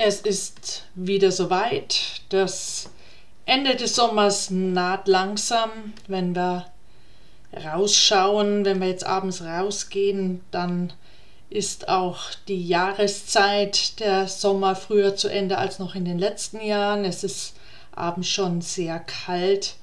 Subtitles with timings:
[0.00, 2.22] Es ist wieder soweit.
[2.28, 2.88] Das
[3.46, 5.92] Ende des Sommers naht langsam.
[6.06, 6.66] Wenn wir
[7.52, 10.92] rausschauen, wenn wir jetzt abends rausgehen, dann
[11.50, 17.04] ist auch die Jahreszeit der Sommer früher zu Ende als noch in den letzten Jahren.
[17.04, 17.56] Es ist
[17.90, 19.74] abends schon sehr kalt.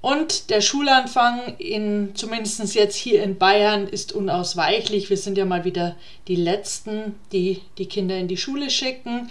[0.00, 5.10] Und der Schulanfang, in, zumindest jetzt hier in Bayern, ist unausweichlich.
[5.10, 5.96] Wir sind ja mal wieder
[6.28, 9.30] die Letzten, die die Kinder in die Schule schicken.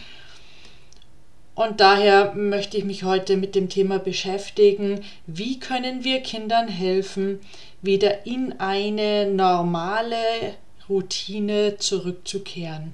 [1.56, 7.40] Und daher möchte ich mich heute mit dem Thema beschäftigen, wie können wir Kindern helfen,
[7.82, 10.18] wieder in eine normale
[10.88, 12.94] Routine zurückzukehren.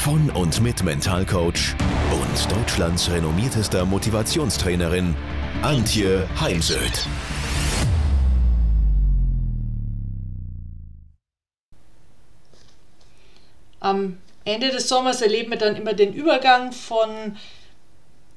[0.00, 1.74] von und mit Mentalcoach
[2.10, 5.14] und Deutschlands renommiertester Motivationstrainerin
[5.60, 7.06] Antje Heimsöth.
[13.80, 17.36] Am Ende des Sommers erleben wir dann immer den Übergang von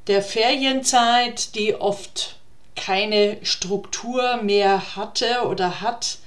[0.07, 2.35] der Ferienzeit, die oft
[2.75, 6.17] keine Struktur mehr hatte oder hat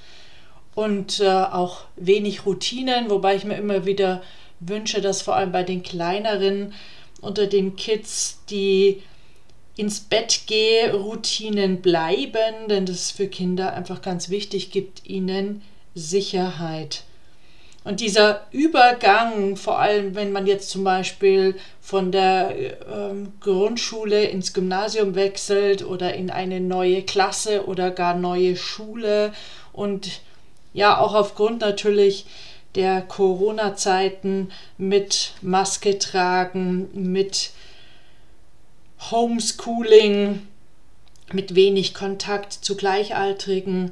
[0.73, 4.23] und äh, auch wenig Routinen, wobei ich mir immer wieder
[4.59, 6.73] wünsche, dass vor allem bei den kleineren
[7.21, 9.01] unter den Kids die
[9.75, 15.61] ins Bett gehe Routinen bleiben, denn das ist für Kinder einfach ganz wichtig, gibt ihnen
[15.93, 17.03] Sicherheit.
[17.83, 22.53] Und dieser Übergang, vor allem wenn man jetzt zum Beispiel von der
[22.91, 29.31] ähm, Grundschule ins Gymnasium wechselt oder in eine neue Klasse oder gar neue Schule
[29.71, 30.19] und
[30.73, 32.25] ja auch aufgrund natürlich
[32.75, 37.51] der Corona-Zeiten mit Maske tragen, mit
[39.11, 40.47] Homeschooling,
[41.33, 43.91] mit wenig Kontakt zu Gleichaltrigen,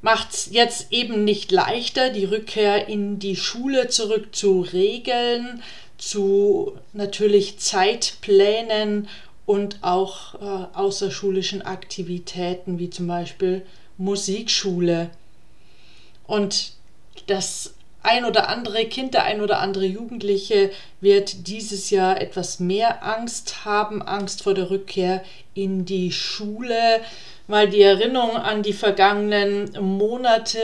[0.00, 5.62] macht es jetzt eben nicht leichter, die Rückkehr in die Schule zurück zu regeln,
[5.96, 9.08] zu natürlich Zeitplänen
[9.46, 13.64] und auch äh, außerschulischen Aktivitäten wie zum Beispiel
[13.96, 15.10] Musikschule.
[16.26, 16.72] Und
[17.26, 23.04] das ein oder andere Kind, der ein oder andere Jugendliche wird dieses Jahr etwas mehr
[23.04, 25.22] Angst haben, Angst vor der Rückkehr
[25.54, 27.00] in die Schule,
[27.46, 30.58] weil die Erinnerung an die vergangenen Monate,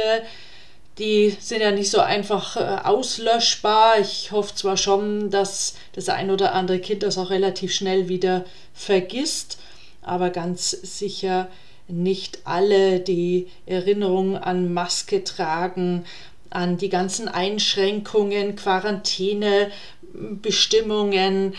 [0.98, 4.00] die sind ja nicht so einfach äh, auslöschbar.
[4.00, 8.44] Ich hoffe zwar schon, dass das ein oder andere Kind das auch relativ schnell wieder
[8.74, 9.58] vergisst,
[10.02, 11.48] aber ganz sicher
[11.86, 16.04] nicht alle die Erinnerung an Maske tragen,
[16.50, 19.70] an die ganzen Einschränkungen, Quarantäne,
[20.12, 21.54] Bestimmungen,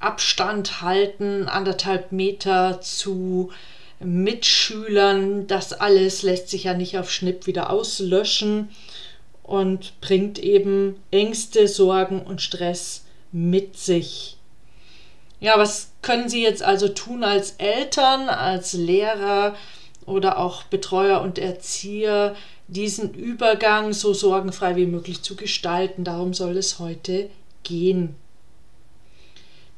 [0.00, 3.52] Abstand halten, anderthalb Meter zu
[4.00, 5.46] Mitschülern.
[5.46, 8.70] Das alles lässt sich ja nicht auf Schnipp wieder auslöschen
[9.42, 14.36] und bringt eben Ängste, Sorgen und Stress mit sich.
[15.40, 19.56] Ja, was können Sie jetzt also tun als Eltern, als Lehrer
[20.06, 22.36] oder auch Betreuer und Erzieher,
[22.72, 26.04] diesen Übergang so sorgenfrei wie möglich zu gestalten.
[26.04, 27.28] Darum soll es heute
[27.62, 28.14] gehen.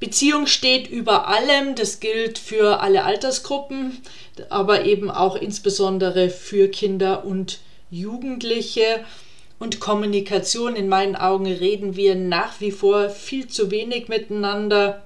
[0.00, 4.02] Beziehung steht über allem, das gilt für alle Altersgruppen,
[4.50, 7.60] aber eben auch insbesondere für Kinder und
[7.90, 9.04] Jugendliche.
[9.58, 15.04] Und Kommunikation, in meinen Augen reden wir nach wie vor viel zu wenig miteinander.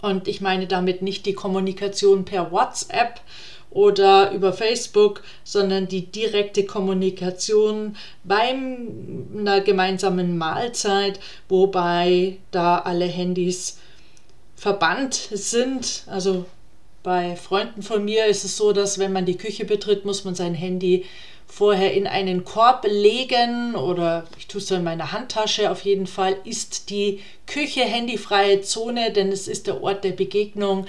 [0.00, 3.20] Und ich meine damit nicht die Kommunikation per WhatsApp,
[3.74, 11.18] oder über Facebook, sondern die direkte Kommunikation beim einer gemeinsamen Mahlzeit,
[11.48, 13.78] wobei da alle Handys
[14.56, 16.04] verbannt sind.
[16.06, 16.44] Also
[17.02, 20.34] bei Freunden von mir ist es so, dass wenn man die Küche betritt, muss man
[20.34, 21.04] sein Handy
[21.46, 25.70] vorher in einen Korb legen oder ich tue es so in meine Handtasche.
[25.70, 30.86] Auf jeden Fall ist die Küche handyfreie Zone, denn es ist der Ort der Begegnung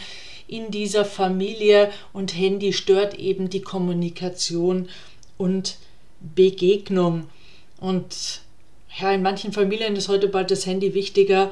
[0.54, 4.88] in dieser Familie und Handy stört eben die Kommunikation
[5.36, 5.78] und
[6.20, 7.28] Begegnung.
[7.80, 8.42] Und
[9.00, 11.52] ja, in manchen Familien ist heute bald das Handy wichtiger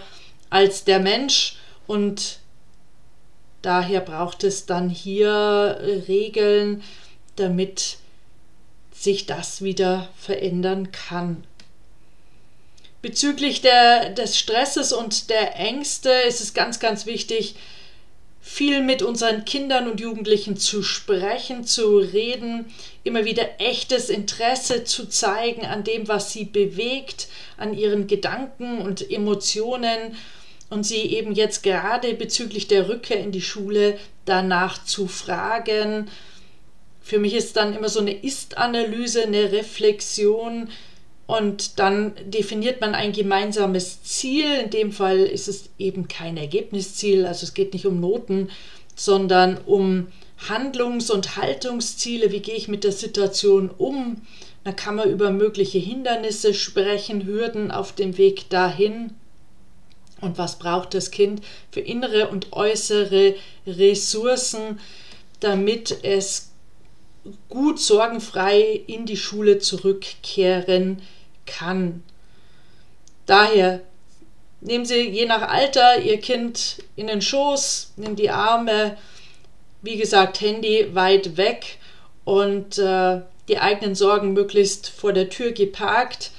[0.51, 1.55] als der Mensch
[1.87, 2.37] und
[3.63, 6.83] daher braucht es dann hier Regeln,
[7.37, 7.97] damit
[8.91, 11.43] sich das wieder verändern kann.
[13.01, 17.55] Bezüglich der, des Stresses und der Ängste ist es ganz, ganz wichtig,
[18.41, 22.65] viel mit unseren Kindern und Jugendlichen zu sprechen, zu reden,
[23.03, 27.27] immer wieder echtes Interesse zu zeigen an dem, was sie bewegt,
[27.57, 30.15] an ihren Gedanken und Emotionen
[30.71, 36.09] und sie eben jetzt gerade bezüglich der Rückkehr in die Schule danach zu fragen.
[37.01, 40.69] Für mich ist dann immer so eine Ist-Analyse, eine Reflexion,
[41.31, 44.53] und dann definiert man ein gemeinsames Ziel.
[44.63, 48.49] In dem Fall ist es eben kein Ergebnisziel, also es geht nicht um Noten,
[48.97, 50.07] sondern um
[50.49, 52.33] Handlungs- und Haltungsziele.
[52.33, 54.23] Wie gehe ich mit der Situation um?
[54.65, 59.11] Da kann man über mögliche Hindernisse sprechen, Hürden auf dem Weg dahin.
[60.19, 61.41] Und was braucht das Kind
[61.71, 63.35] für innere und äußere
[63.65, 64.81] Ressourcen,
[65.39, 66.51] damit es
[67.47, 71.07] gut sorgenfrei in die Schule zurückkehren kann?
[71.51, 72.03] Kann.
[73.25, 73.81] Daher
[74.61, 78.97] nehmen Sie je nach Alter Ihr Kind in den Schoß, nehmen die Arme,
[79.81, 81.77] wie gesagt, Handy weit weg
[82.23, 86.31] und äh, die eigenen Sorgen möglichst vor der Tür geparkt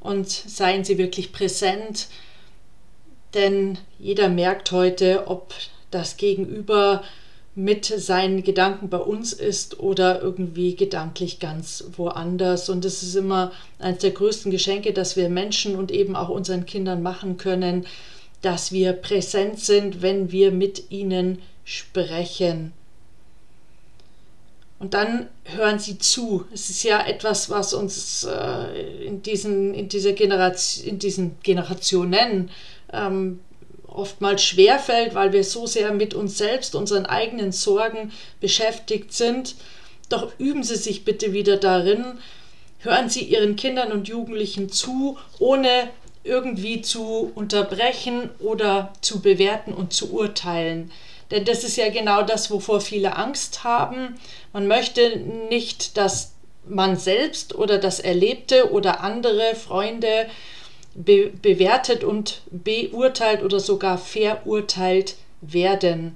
[0.00, 2.08] und seien Sie wirklich präsent,
[3.34, 5.54] denn jeder merkt heute, ob
[5.90, 7.02] das Gegenüber
[7.54, 12.70] mit seinen Gedanken bei uns ist oder irgendwie gedanklich ganz woanders.
[12.70, 16.64] Und das ist immer eines der größten Geschenke, dass wir Menschen und eben auch unseren
[16.64, 17.86] Kindern machen können,
[18.40, 22.72] dass wir präsent sind, wenn wir mit ihnen sprechen.
[24.78, 26.44] Und dann hören sie zu.
[26.52, 32.50] Es ist ja etwas, was uns äh, in, diesen, in, dieser Generation, in diesen Generationen
[32.92, 33.38] ähm,
[33.94, 39.54] oftmals schwerfällt, weil wir so sehr mit uns selbst, unseren eigenen Sorgen beschäftigt sind.
[40.08, 42.18] Doch üben Sie sich bitte wieder darin,
[42.80, 45.90] hören Sie Ihren Kindern und Jugendlichen zu, ohne
[46.24, 50.90] irgendwie zu unterbrechen oder zu bewerten und zu urteilen.
[51.30, 54.16] Denn das ist ja genau das, wovor viele Angst haben.
[54.52, 55.16] Man möchte
[55.48, 56.34] nicht, dass
[56.66, 60.26] man selbst oder das Erlebte oder andere Freunde
[60.94, 66.14] be bewertet und beurteilt oder sogar verurteilt werden.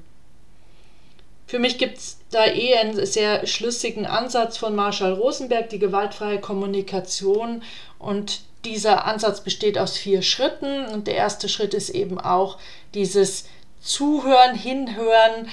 [1.46, 6.40] Für mich gibt es da eh einen sehr schlüssigen Ansatz von Marshall Rosenberg, die gewaltfreie
[6.40, 7.62] Kommunikation.
[7.99, 10.87] Und dieser Ansatz besteht aus vier Schritten.
[10.87, 12.58] Und der erste Schritt ist eben auch
[12.94, 13.44] dieses
[13.81, 15.49] Zuhören, Hinhören,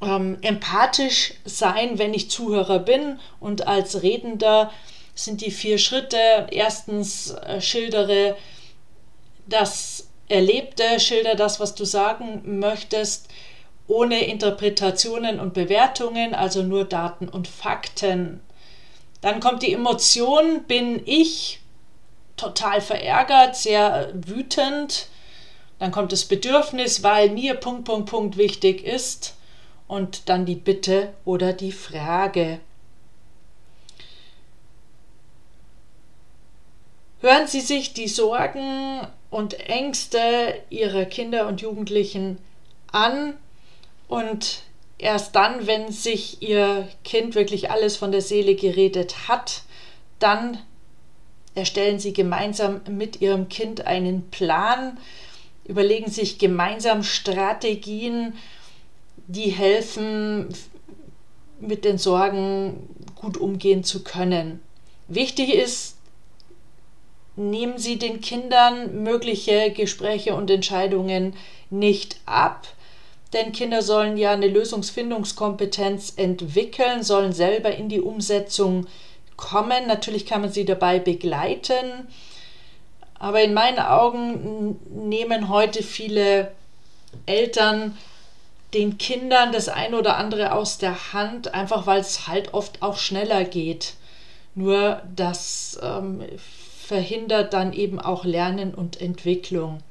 [0.00, 4.72] ähm, empathisch sein, wenn ich Zuhörer bin und als Redender
[5.18, 6.46] sind die vier Schritte.
[6.50, 8.36] Erstens äh, schildere
[9.46, 13.28] das Erlebte, schilder das, was du sagen möchtest,
[13.88, 18.40] ohne Interpretationen und Bewertungen, also nur Daten und Fakten.
[19.20, 21.60] Dann kommt die Emotion, bin ich
[22.36, 25.08] total verärgert, sehr wütend.
[25.78, 29.34] Dann kommt das Bedürfnis, weil mir Punkt, Punkt, Punkt wichtig ist.
[29.88, 32.60] Und dann die Bitte oder die Frage.
[37.20, 39.00] Hören Sie sich die Sorgen
[39.30, 42.38] und Ängste Ihrer Kinder und Jugendlichen
[42.92, 43.34] an
[44.06, 44.62] und
[44.98, 49.62] erst dann, wenn sich Ihr Kind wirklich alles von der Seele geredet hat,
[50.20, 50.58] dann
[51.56, 54.96] erstellen Sie gemeinsam mit Ihrem Kind einen Plan,
[55.64, 58.34] überlegen sich gemeinsam Strategien,
[59.26, 60.54] die helfen,
[61.60, 64.60] mit den Sorgen gut umgehen zu können.
[65.08, 65.97] Wichtig ist,
[67.38, 71.34] nehmen Sie den Kindern mögliche Gespräche und Entscheidungen
[71.70, 72.66] nicht ab.
[73.32, 78.86] Denn Kinder sollen ja eine Lösungsfindungskompetenz entwickeln, sollen selber in die Umsetzung
[79.36, 79.86] kommen.
[79.86, 82.08] Natürlich kann man sie dabei begleiten.
[83.18, 86.52] Aber in meinen Augen nehmen heute viele
[87.26, 87.96] Eltern
[88.74, 92.96] den Kindern das eine oder andere aus der Hand, einfach weil es halt oft auch
[92.96, 93.94] schneller geht.
[94.54, 96.22] Nur dass ähm,
[96.88, 99.82] verhindert dann eben auch Lernen und Entwicklung.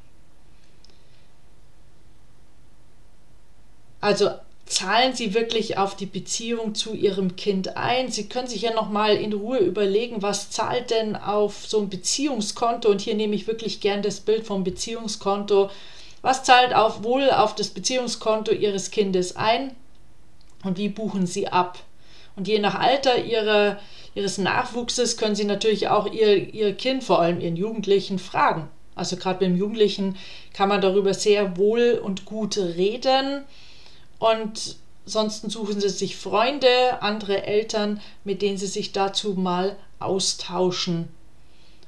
[4.01, 4.32] Also
[4.66, 8.10] zahlen Sie wirklich auf die Beziehung zu Ihrem Kind ein.
[8.10, 11.89] Sie können sich ja noch mal in Ruhe überlegen, was zahlt denn auf so ein
[11.89, 15.70] Beziehungskonto und hier nehme ich wirklich gern das Bild vom Beziehungskonto.
[16.24, 19.75] Was zahlt auf wohl auf das Beziehungskonto Ihres Kindes ein
[20.63, 21.77] und wie buchen Sie ab?
[22.36, 23.77] Und je nach Alter Ihrer
[24.17, 28.67] ihres Nachwuchses können sie natürlich auch ihr, ihr Kind, vor allem ihren Jugendlichen, fragen.
[28.95, 30.17] Also gerade beim Jugendlichen
[30.53, 33.43] kann man darüber sehr wohl und gut reden.
[34.17, 41.09] Und ansonsten suchen sie sich Freunde, andere Eltern, mit denen sie sich dazu mal austauschen.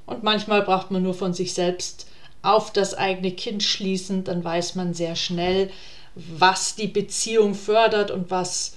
[0.06, 2.06] Und manchmal braucht man nur von sich selbst
[2.44, 5.72] auf das eigene Kind schließen, dann weiß man sehr schnell,
[6.14, 8.76] was die Beziehung fördert und was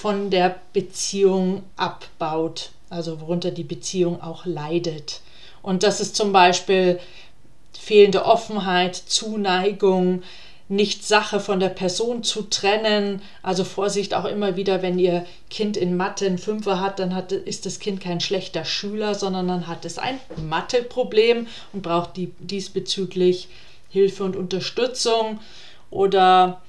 [0.00, 5.20] von der Beziehung abbaut, also worunter die Beziehung auch leidet.
[5.60, 6.98] Und das ist zum Beispiel
[7.78, 10.22] fehlende Offenheit, Zuneigung,
[10.68, 13.20] nicht Sache von der Person zu trennen.
[13.42, 17.32] Also Vorsicht auch immer wieder, wenn ihr Kind in Mathe einen Fünfer hat, dann hat,
[17.32, 22.32] ist das Kind kein schlechter Schüler, sondern dann hat es ein Matheproblem und braucht die,
[22.38, 23.48] diesbezüglich
[23.90, 25.40] Hilfe und Unterstützung.
[25.90, 26.62] Oder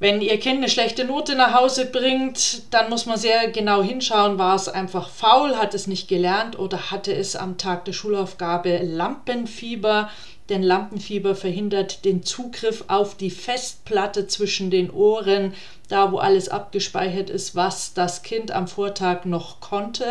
[0.00, 4.38] wenn ihr Kind eine schlechte Note nach Hause bringt, dann muss man sehr genau hinschauen,
[4.38, 8.78] war es einfach faul, hat es nicht gelernt oder hatte es am Tag der Schulaufgabe
[8.78, 10.10] Lampenfieber.
[10.48, 15.54] Denn Lampenfieber verhindert den Zugriff auf die Festplatte zwischen den Ohren,
[15.88, 20.04] da wo alles abgespeichert ist, was das Kind am Vortag noch konnte.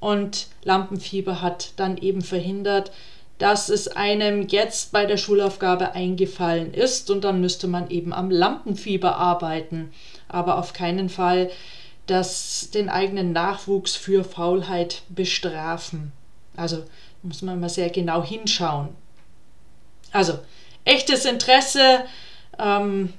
[0.00, 2.92] Und Lampenfieber hat dann eben verhindert,
[3.38, 8.30] dass es einem jetzt bei der Schulaufgabe eingefallen ist und dann müsste man eben am
[8.30, 9.92] Lampenfieber arbeiten,
[10.28, 11.50] aber auf keinen Fall
[12.06, 16.12] das den eigenen Nachwuchs für Faulheit bestrafen.
[16.56, 16.84] Also
[17.22, 18.88] muss man mal sehr genau hinschauen.
[20.12, 20.38] Also
[20.84, 22.04] echtes Interesse
[22.58, 23.12] ähm,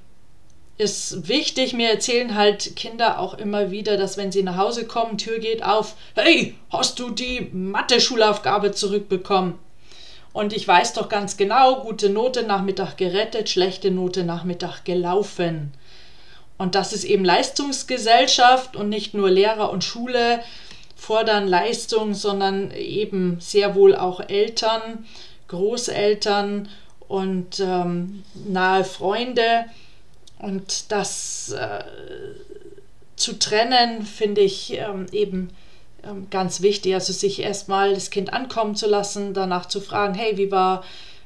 [0.78, 1.74] ist wichtig.
[1.74, 5.64] Mir erzählen halt Kinder auch immer wieder, dass wenn sie nach Hause kommen, Tür geht
[5.64, 9.60] auf, hey, hast du die Mathe-Schulaufgabe zurückbekommen?
[10.38, 15.74] Und ich weiß doch ganz genau, gute Note Nachmittag gerettet, schlechte Note Nachmittag gelaufen.
[16.60, 20.42] Und das ist eben Leistungsgesellschaft und nicht nur Lehrer und Schule
[20.96, 25.08] fordern Leistung, sondern eben sehr wohl auch Eltern,
[25.48, 26.70] Großeltern
[27.08, 29.66] und ähm, nahe Freunde.
[30.38, 31.84] Und das äh,
[33.16, 35.50] zu trennen, finde ich ähm, eben
[36.30, 36.94] ganz wichtig.
[36.94, 40.84] Also sich erstmal das Kind ankommen zu lassen, danach zu fragen, hey, wie war,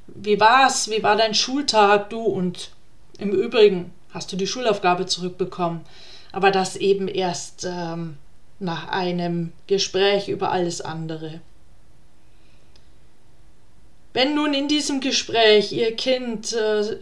[0.08, 0.90] wie war's?
[0.90, 2.22] Wie war dein Schultag, du?
[2.22, 2.72] Und
[3.18, 5.82] im Übrigen, hast du die Schulaufgabe zurückbekommen?
[6.32, 8.18] Aber das eben erst ähm,
[8.60, 11.42] nach einem Gespräch über alles andere.
[14.14, 16.98] Wenn nun in diesem Gespräch Ihr Kind äh,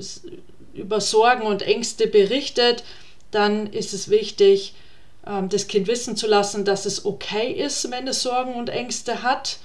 [0.73, 2.83] über Sorgen und Ängste berichtet,
[3.31, 4.79] dann ist es wichtig, ähm,
[5.23, 9.59] das Kind wissen zu lassen, dass es okay ist, wenn es Sorgen und Ängste hat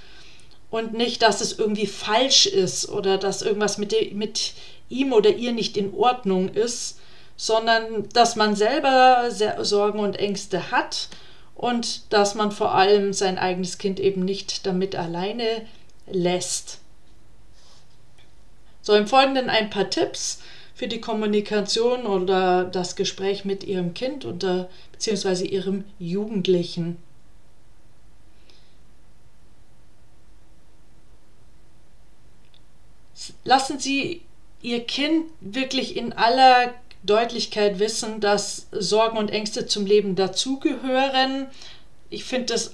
[0.70, 4.54] und nicht, dass es irgendwie falsch ist oder dass irgendwas mit, mit
[4.88, 6.98] ihm oder ihr nicht in Ordnung ist,
[7.36, 11.08] sondern dass man selber Sorgen und Ängste hat
[11.54, 15.66] und dass man vor allem sein eigenes Kind eben nicht damit alleine
[16.06, 16.78] lässt.
[18.82, 20.40] So, im Folgenden ein paar Tipps
[20.74, 26.98] für die Kommunikation oder das Gespräch mit Ihrem Kind oder beziehungsweise Ihrem Jugendlichen.
[33.44, 34.22] Lassen Sie
[34.62, 41.48] Ihr Kind wirklich in aller Deutlichkeit wissen, dass Sorgen und Ängste zum Leben dazugehören.
[42.10, 42.72] Ich finde das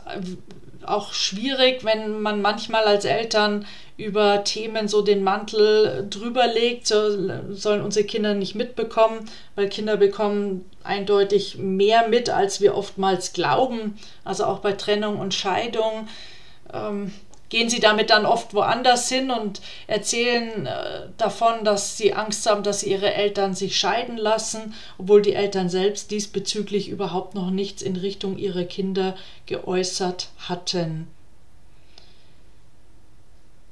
[0.85, 7.11] auch schwierig, wenn man manchmal als Eltern über Themen so den Mantel drüber legt, so
[7.51, 13.99] sollen unsere Kinder nicht mitbekommen, weil Kinder bekommen eindeutig mehr mit, als wir oftmals glauben.
[14.25, 16.09] Also auch bei Trennung und Scheidung.
[16.73, 17.13] Ähm,
[17.51, 22.63] gehen sie damit dann oft woanders hin und erzählen äh, davon, dass sie Angst haben,
[22.63, 27.97] dass ihre Eltern sich scheiden lassen, obwohl die Eltern selbst diesbezüglich überhaupt noch nichts in
[27.97, 29.17] Richtung ihrer Kinder
[29.47, 31.09] geäußert hatten.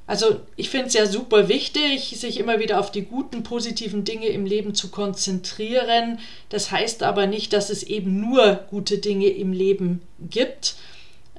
[0.08, 4.28] Also ich finde es ja super wichtig, sich immer wieder auf die guten, positiven Dinge
[4.28, 6.18] im Leben zu konzentrieren.
[6.48, 10.76] Das heißt aber nicht, dass es eben nur gute Dinge im Leben gibt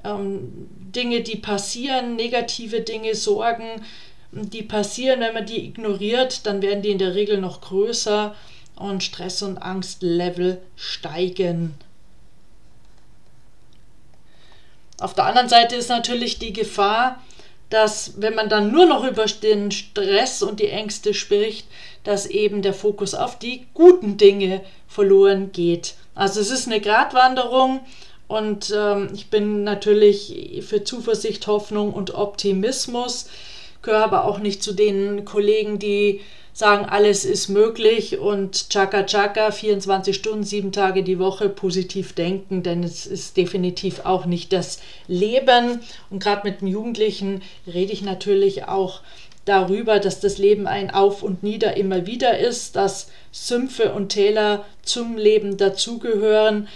[0.04, 3.84] ähm, Dinge, die passieren, negative Dinge, Sorgen,
[4.32, 8.36] die passieren, wenn man die ignoriert, dann werden die in der Regel noch größer
[8.76, 11.76] und Stress- und Angstlevel steigen.
[15.00, 17.22] Auf der anderen Seite ist natürlich die Gefahr,
[17.70, 21.68] dass wenn man dann nur noch über den Stress und die Ängste spricht,
[22.04, 25.96] dass eben der Fokus auf die guten Dinge verloren geht.
[26.16, 27.82] Also es ist eine Gratwanderung
[28.30, 33.28] und ähm, ich bin natürlich für Zuversicht, Hoffnung und Optimismus,
[33.82, 36.22] gehöre aber auch nicht zu den Kollegen, die
[36.54, 42.62] sagen, alles ist möglich und Chaka Chaka, 24 Stunden, sieben Tage die Woche positiv denken,
[42.62, 45.80] denn es ist definitiv auch nicht das Leben.
[46.12, 49.02] Und gerade mit den Jugendlichen rede ich natürlich auch
[49.46, 54.66] darüber, dass das Leben ein Auf und Nieder immer wieder ist, dass Sümpfe und Täler
[54.84, 56.68] zum Leben dazugehören,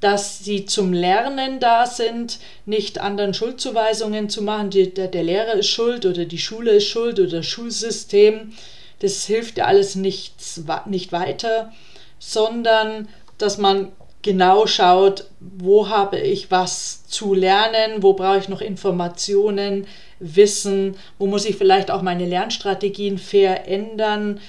[0.00, 5.54] dass sie zum Lernen da sind, nicht anderen Schuldzuweisungen zu machen, die, der, der Lehrer
[5.54, 8.52] ist schuld oder die Schule ist schuld oder das Schulsystem.
[9.00, 11.72] Das hilft ja alles nichts, nicht weiter,
[12.18, 18.60] sondern dass man genau schaut, wo habe ich was zu lernen, wo brauche ich noch
[18.60, 19.86] Informationen,
[20.20, 24.40] Wissen, wo muss ich vielleicht auch meine Lernstrategien verändern,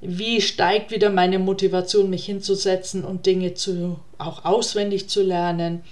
[0.00, 5.82] wie steigt wieder meine Motivation, mich hinzusetzen und Dinge zu, auch auswendig zu lernen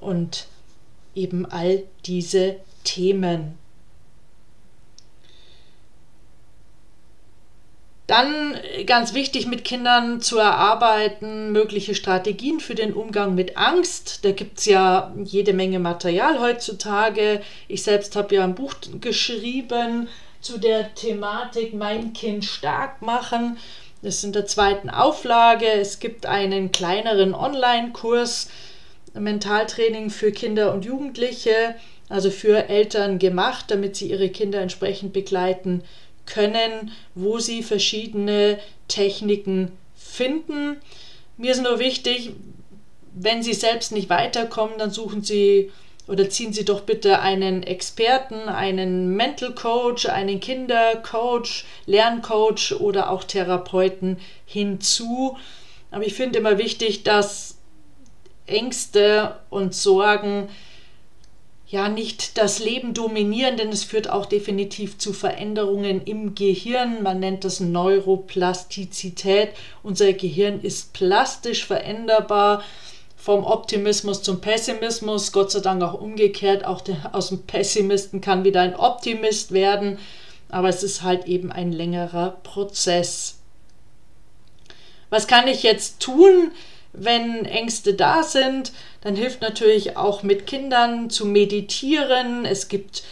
[0.00, 0.46] und
[1.14, 3.58] eben all diese Themen.
[8.06, 14.24] Dann äh, ganz wichtig mit Kindern zu erarbeiten, mögliche Strategien für den Umgang mit Angst.
[14.24, 17.42] Da gibt es ja jede Menge Material heutzutage.
[17.66, 20.08] Ich selbst habe ja ein Buch geschrieben
[20.46, 23.58] zu der Thematik Mein Kind stark machen.
[24.00, 25.66] Das ist in der zweiten Auflage.
[25.66, 28.48] Es gibt einen kleineren Online-Kurs,
[29.12, 31.74] Mentaltraining für Kinder und Jugendliche,
[32.08, 35.82] also für Eltern gemacht, damit sie ihre Kinder entsprechend begleiten
[36.26, 40.76] können, wo sie verschiedene Techniken finden.
[41.38, 42.34] Mir ist nur wichtig,
[43.14, 45.72] wenn Sie selbst nicht weiterkommen, dann suchen Sie
[46.08, 53.24] oder ziehen Sie doch bitte einen Experten, einen Mental Coach, einen Kindercoach, Lerncoach oder auch
[53.24, 55.36] Therapeuten hinzu.
[55.90, 57.58] Aber ich finde immer wichtig, dass
[58.46, 60.48] Ängste und Sorgen
[61.68, 67.02] ja nicht das Leben dominieren, denn es führt auch definitiv zu Veränderungen im Gehirn.
[67.02, 69.48] Man nennt das Neuroplastizität.
[69.82, 72.62] Unser Gehirn ist plastisch veränderbar
[73.26, 76.64] vom Optimismus zum Pessimismus, Gott sei Dank auch umgekehrt.
[76.64, 79.98] Auch der, aus dem Pessimisten kann wieder ein Optimist werden,
[80.48, 83.38] aber es ist halt eben ein längerer Prozess.
[85.10, 86.52] Was kann ich jetzt tun?
[86.98, 92.46] wenn Ängste da sind, dann hilft natürlich auch mit Kindern zu meditieren.
[92.46, 93.02] Es gibt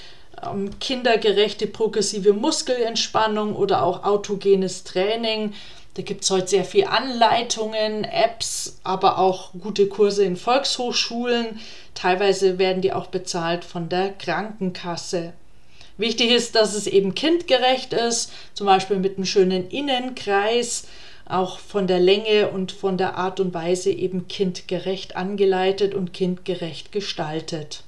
[0.43, 5.53] ähm, kindergerechte progressive Muskelentspannung oder auch autogenes Training.
[5.95, 11.61] Da gibt es heute sehr viele Anleitungen, Apps, aber auch gute Kurse in Volkshochschulen.
[11.95, 15.33] Teilweise werden die auch bezahlt von der Krankenkasse.
[15.97, 20.89] Wichtig ist, dass es eben kindgerecht ist, zum Beispiel mit einem schönen Innenkreis
[21.27, 26.91] auch von der Länge und von der Art und Weise eben kindgerecht angeleitet und kindgerecht
[26.91, 27.85] gestaltet.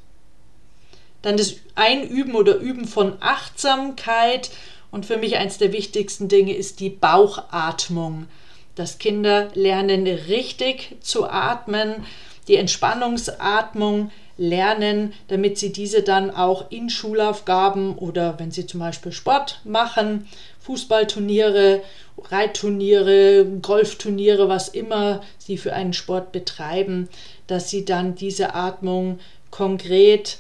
[1.22, 4.50] Dann das Einüben oder Üben von Achtsamkeit
[4.96, 8.28] und für mich eines der wichtigsten Dinge ist die Bauchatmung,
[8.76, 12.06] dass Kinder lernen richtig zu atmen,
[12.48, 19.12] die Entspannungsatmung lernen, damit sie diese dann auch in Schulaufgaben oder wenn sie zum Beispiel
[19.12, 20.26] Sport machen,
[20.61, 21.82] Fußballturniere
[22.30, 27.11] Reitturniere, Golfturniere, was immer sie für einen Sport betreiben,
[27.46, 29.18] dass sie dann diese Atmung
[29.50, 30.38] konkret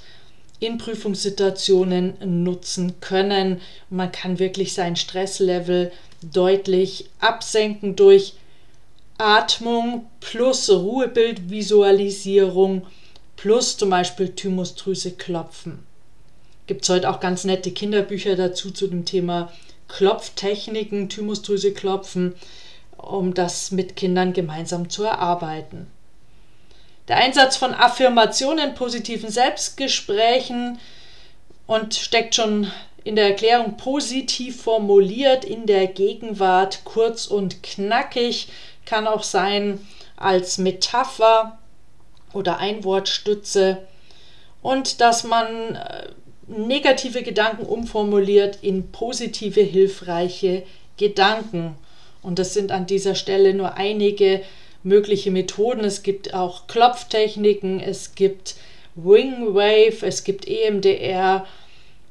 [0.60, 3.60] in Prüfungssituationen nutzen können.
[3.90, 5.92] Man kann wirklich sein Stresslevel
[6.22, 8.34] deutlich absenken durch
[9.18, 12.86] Atmung plus Ruhebildvisualisierung
[13.36, 15.80] plus zum Beispiel Thymusdrüse klopfen.
[16.66, 19.52] Gibt es heute auch ganz nette Kinderbücher dazu zu dem Thema
[19.88, 22.34] Klopftechniken, Thymusdrüse klopfen,
[22.96, 25.86] um das mit Kindern gemeinsam zu erarbeiten.
[27.08, 30.78] Der Einsatz von Affirmationen, positiven Selbstgesprächen
[31.66, 32.70] und steckt schon
[33.04, 38.48] in der Erklärung positiv formuliert, in der Gegenwart kurz und knackig,
[38.84, 41.58] kann auch sein als Metapher
[42.32, 43.86] oder Einwortstütze
[44.62, 46.08] und dass man äh,
[46.48, 50.64] negative Gedanken umformuliert in positive, hilfreiche
[50.96, 51.76] Gedanken.
[52.22, 54.42] Und das sind an dieser Stelle nur einige
[54.82, 55.84] mögliche Methoden.
[55.84, 58.56] Es gibt auch Klopftechniken, es gibt
[58.94, 61.46] Wing Wave, es gibt EMDR,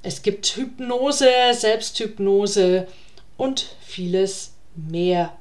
[0.04, 2.88] es gibt Hypnose, Selbsthypnose
[3.38, 5.34] und vieles mehr.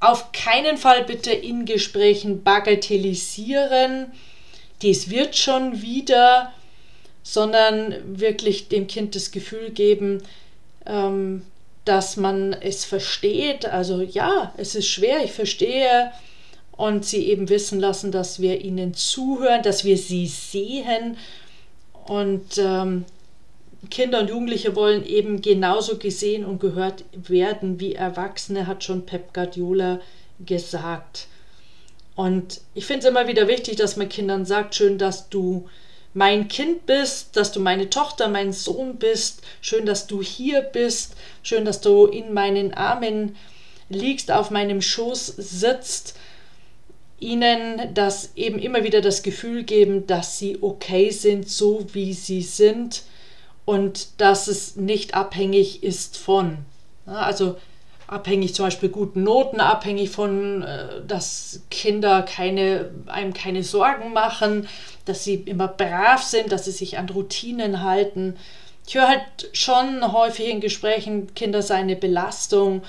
[0.00, 4.06] auf keinen Fall bitte in Gesprächen bagatellisieren.
[4.80, 6.52] Dies wird schon wieder,
[7.22, 10.22] sondern wirklich dem Kind das Gefühl geben,
[10.86, 11.42] ähm,
[11.84, 13.66] dass man es versteht.
[13.66, 16.12] Also ja, es ist schwer, ich verstehe.
[16.72, 21.18] Und sie eben wissen lassen, dass wir ihnen zuhören, dass wir sie sehen.
[22.06, 23.04] Und ähm,
[23.90, 29.32] Kinder und Jugendliche wollen eben genauso gesehen und gehört werden wie Erwachsene, hat schon Pep
[29.32, 30.00] Guardiola
[30.44, 31.28] gesagt.
[32.14, 35.68] Und ich finde es immer wieder wichtig, dass man Kindern sagt, schön, dass du
[36.12, 39.42] mein Kind bist, dass du meine Tochter, mein Sohn bist.
[39.60, 41.14] Schön, dass du hier bist.
[41.42, 43.36] Schön, dass du in meinen Armen
[43.88, 46.16] liegst, auf meinem Schoß sitzt.
[47.20, 52.42] Ihnen das eben immer wieder das Gefühl geben, dass sie okay sind, so wie sie
[52.42, 53.02] sind
[53.64, 56.58] und dass es nicht abhängig ist von.
[57.04, 57.56] Also
[58.10, 64.68] abhängig zum Beispiel guten Noten, abhängig von, äh, dass Kinder keine, einem keine Sorgen machen,
[65.04, 68.36] dass sie immer brav sind, dass sie sich an Routinen halten.
[68.86, 72.82] Ich höre halt schon häufig in Gesprächen, Kinder seien eine Belastung.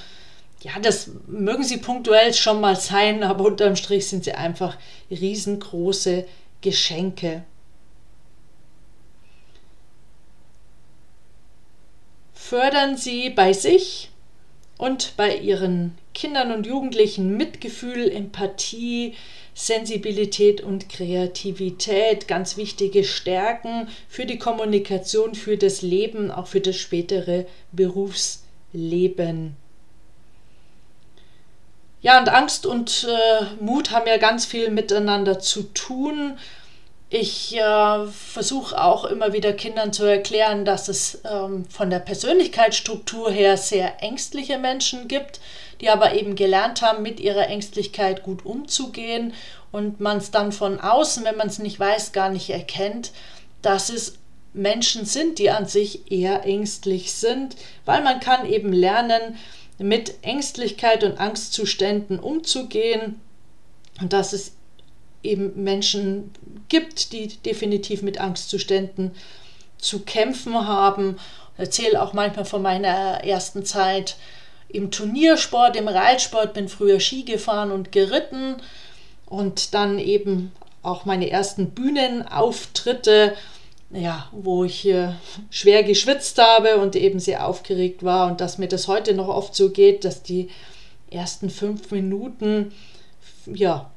[0.64, 4.76] Ja, das mögen sie punktuell schon mal sein, aber unterm Strich sind sie einfach
[5.12, 6.26] riesengroße
[6.62, 7.44] Geschenke.
[12.34, 14.11] Fördern Sie bei sich
[14.82, 19.13] und bei ihren Kindern und Jugendlichen Mitgefühl, Empathie,
[19.54, 26.78] Sensibilität und Kreativität, ganz wichtige Stärken für die Kommunikation, für das Leben, auch für das
[26.78, 29.56] spätere Berufsleben.
[32.02, 36.39] Ja, und Angst und äh, Mut haben ja ganz viel miteinander zu tun.
[37.13, 43.30] Ich äh, versuche auch immer wieder Kindern zu erklären, dass es ähm, von der Persönlichkeitsstruktur
[43.30, 45.41] her sehr ängstliche Menschen gibt,
[45.82, 49.34] die aber eben gelernt haben, mit ihrer Ängstlichkeit gut umzugehen.
[49.74, 53.12] Und man es dann von außen, wenn man es nicht weiß, gar nicht erkennt,
[53.62, 54.17] dass es
[54.54, 59.38] Menschen sind, die an sich eher ängstlich sind, weil man kann eben lernen,
[59.78, 63.19] mit Ängstlichkeit und Angstzuständen umzugehen.
[64.00, 64.54] Und dass es
[65.24, 66.32] eben Menschen
[66.70, 69.12] gibt, die definitiv mit Angstzuständen
[69.78, 71.18] zu kämpfen haben.
[71.56, 74.16] Ich erzähle auch manchmal von meiner ersten Zeit
[74.70, 78.56] im Turniersport, im Reitsport, bin früher Ski gefahren und geritten
[79.26, 83.36] und dann eben auch meine ersten Bühnenauftritte,
[83.92, 84.88] ja, wo ich
[85.50, 89.54] schwer geschwitzt habe und eben sehr aufgeregt war und dass mir das heute noch oft
[89.54, 90.50] so geht, dass die
[91.10, 92.72] ersten fünf Minuten
[93.46, 93.92] ja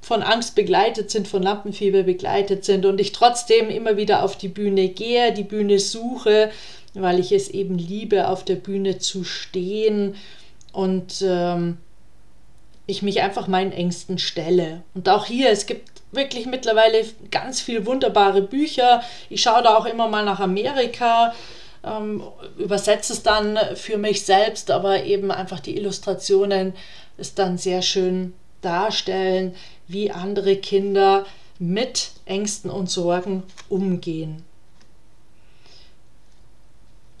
[0.00, 4.48] von Angst begleitet sind, von Lampenfieber begleitet sind und ich trotzdem immer wieder auf die
[4.48, 6.50] Bühne gehe, die Bühne suche,
[6.94, 10.16] weil ich es eben liebe, auf der Bühne zu stehen
[10.72, 11.76] und ähm,
[12.86, 14.82] ich mich einfach meinen Ängsten stelle.
[14.94, 19.02] Und auch hier, es gibt wirklich mittlerweile ganz viele wunderbare Bücher.
[19.28, 21.34] Ich schaue da auch immer mal nach Amerika,
[21.84, 22.22] ähm,
[22.58, 26.74] übersetze es dann für mich selbst, aber eben einfach die Illustrationen
[27.16, 28.32] ist dann sehr schön
[28.62, 29.54] darstellen,
[29.88, 31.26] wie andere Kinder
[31.58, 34.42] mit Ängsten und Sorgen umgehen.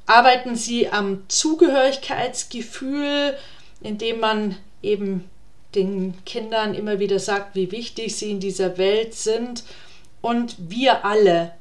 [0.06, 3.36] Arbeiten Sie am Zugehörigkeitsgefühl,
[3.80, 5.28] indem man eben
[5.74, 9.64] den Kindern immer wieder sagt, wie wichtig sie in dieser Welt sind.
[10.20, 11.52] Und wir alle,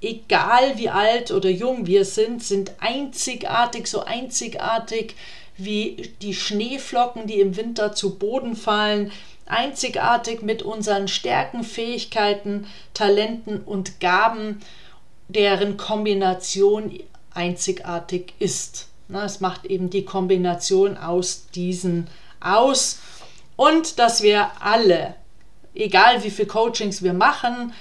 [0.00, 5.14] egal wie alt oder jung wir sind, sind einzigartig, so einzigartig
[5.56, 9.12] wie die Schneeflocken, die im Winter zu Boden fallen,
[9.46, 14.60] einzigartig mit unseren Stärken, Fähigkeiten, Talenten und Gaben,
[15.28, 16.98] deren Kombination
[17.32, 18.88] einzigartig ist.
[19.08, 22.08] Es macht eben die Kombination aus diesen
[22.40, 22.98] aus
[23.56, 25.14] und dass wir alle,
[25.74, 27.72] egal wie viele Coachings wir machen,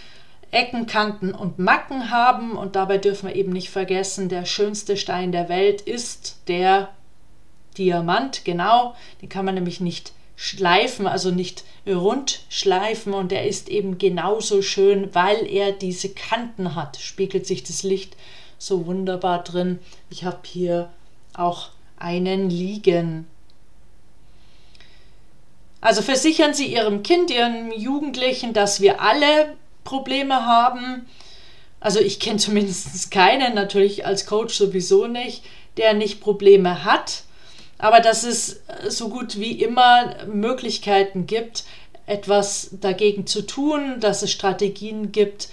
[0.51, 5.31] Ecken, Kanten und Macken haben und dabei dürfen wir eben nicht vergessen, der schönste Stein
[5.31, 6.89] der Welt ist der
[7.77, 13.69] Diamant, genau, den kann man nämlich nicht schleifen, also nicht rund schleifen und er ist
[13.69, 18.15] eben genauso schön, weil er diese Kanten hat, spiegelt sich das Licht
[18.57, 19.79] so wunderbar drin.
[20.09, 20.89] Ich habe hier
[21.33, 23.27] auch einen liegen.
[25.81, 31.07] Also versichern Sie Ihrem Kind, Ihrem Jugendlichen, dass wir alle Probleme haben.
[31.81, 35.43] Also ich kenne zumindest keinen, natürlich als Coach sowieso nicht,
[35.75, 37.23] der nicht Probleme hat
[37.77, 41.65] aber dass es äh, so gut wie immer Möglichkeiten gibt,
[42.05, 45.49] etwas dagegen zu tun, dass es Strategien gibt,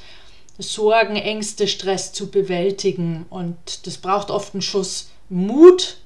[0.58, 3.26] Sorgen, Ängste, Stress zu bewältigen.
[3.30, 5.96] Und das braucht oft einen Schuss Mut.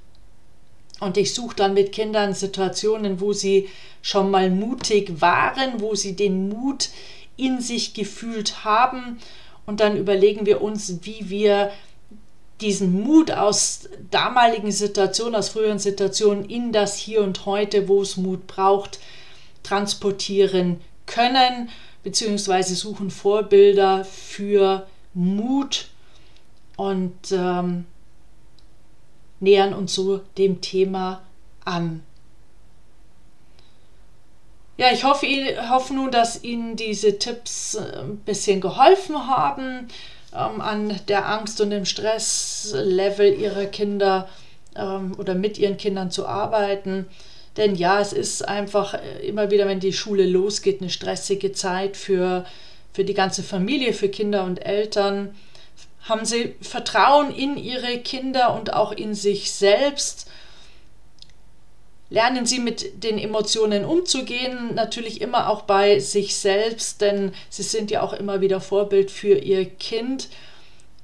[1.00, 3.68] Und ich suche dann mit Kindern Situationen, wo sie
[4.00, 6.90] schon mal mutig waren, wo sie den Mut
[7.36, 9.18] in sich gefühlt haben.
[9.66, 11.72] Und dann überlegen wir uns, wie wir
[12.60, 18.16] diesen Mut aus damaligen Situationen, aus früheren Situationen in das Hier und Heute, wo es
[18.16, 19.00] Mut braucht,
[19.62, 21.70] transportieren können,
[22.02, 25.88] beziehungsweise suchen Vorbilder für Mut
[26.76, 27.86] und ähm,
[29.40, 31.22] nähern uns so dem Thema
[31.64, 32.02] an.
[34.76, 35.26] Ja, ich hoffe,
[35.68, 39.88] hoffe nun, dass Ihnen diese Tipps äh, ein bisschen geholfen haben,
[40.34, 44.28] ähm, an der Angst und dem Stresslevel Ihrer Kinder
[44.76, 47.06] ähm, oder mit Ihren Kindern zu arbeiten.
[47.56, 51.96] Denn ja, es ist einfach äh, immer wieder, wenn die Schule losgeht, eine stressige Zeit
[51.96, 52.44] für,
[52.92, 55.34] für die ganze Familie, für Kinder und Eltern.
[56.02, 60.28] Haben Sie Vertrauen in Ihre Kinder und auch in sich selbst
[62.10, 67.90] Lernen Sie mit den Emotionen umzugehen, natürlich immer auch bei sich selbst, denn Sie sind
[67.90, 70.28] ja auch immer wieder Vorbild für Ihr Kind.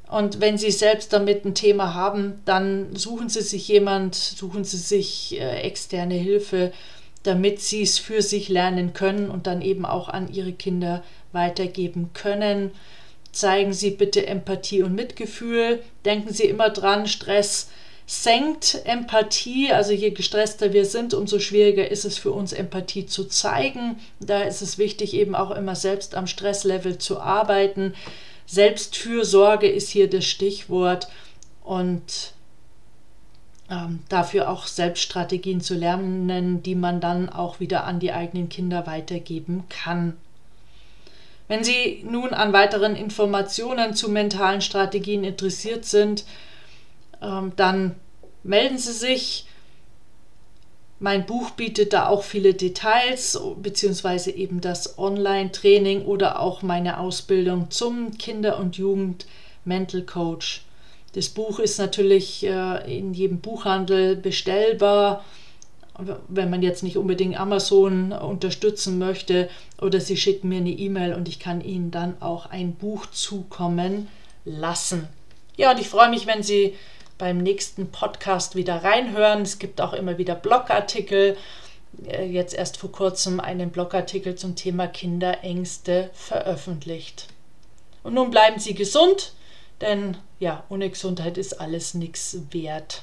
[0.08, 4.76] Und wenn Sie selbst damit ein Thema haben, dann suchen Sie sich jemand, suchen Sie
[4.76, 6.72] sich äh, externe Hilfe,
[7.22, 12.10] damit Sie es für sich lernen können und dann eben auch an Ihre Kinder weitergeben
[12.12, 12.72] können.
[13.32, 15.80] Zeigen Sie bitte Empathie und Mitgefühl.
[16.04, 17.70] Denken Sie immer dran, Stress
[18.10, 19.70] senkt Empathie.
[19.70, 24.00] Also je gestresster wir sind, umso schwieriger ist es für uns, Empathie zu zeigen.
[24.18, 27.94] Da ist es wichtig, eben auch immer selbst am Stresslevel zu arbeiten.
[28.46, 31.06] Selbstfürsorge ist hier das Stichwort
[31.62, 32.32] und
[33.70, 38.88] ähm, dafür auch Selbststrategien zu lernen, die man dann auch wieder an die eigenen Kinder
[38.88, 40.16] weitergeben kann.
[41.46, 46.24] Wenn Sie nun an weiteren Informationen zu mentalen Strategien interessiert sind,
[47.22, 47.94] ähm, dann
[48.42, 49.46] melden Sie sich.
[50.98, 57.70] Mein Buch bietet da auch viele Details, beziehungsweise eben das Online-Training oder auch meine Ausbildung
[57.70, 60.62] zum Kinder- und Jugend-Mental Coach.
[61.14, 65.24] Das Buch ist natürlich äh, in jedem Buchhandel bestellbar,
[66.28, 69.48] wenn man jetzt nicht unbedingt Amazon unterstützen möchte.
[69.80, 74.08] Oder Sie schicken mir eine E-Mail und ich kann Ihnen dann auch ein Buch zukommen
[74.44, 75.08] lassen.
[75.56, 76.74] Ja, und ich freue mich, wenn Sie
[77.20, 79.42] beim nächsten Podcast wieder reinhören.
[79.42, 81.36] Es gibt auch immer wieder Blogartikel.
[82.06, 87.28] Äh, jetzt erst vor kurzem einen Blogartikel zum Thema Kinderängste veröffentlicht.
[88.02, 89.34] Und nun bleiben Sie gesund,
[89.82, 93.02] denn ja, ohne Gesundheit ist alles nichts wert.